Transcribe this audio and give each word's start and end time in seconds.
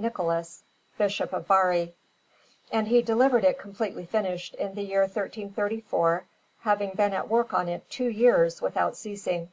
Nicholas, 0.00 0.62
Bishop 0.96 1.32
of 1.32 1.48
Bari; 1.48 1.92
and 2.70 2.86
he 2.86 3.02
delivered 3.02 3.42
it 3.42 3.58
completely 3.58 4.06
finished 4.06 4.54
in 4.54 4.76
the 4.76 4.82
year 4.84 5.00
1334, 5.00 6.24
having 6.60 6.90
been 6.92 7.12
at 7.12 7.26
work 7.28 7.52
on 7.52 7.68
it 7.68 7.90
two 7.90 8.06
years 8.08 8.62
without 8.62 8.96
ceasing. 8.96 9.50